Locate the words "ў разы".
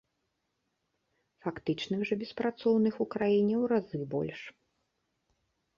3.63-3.97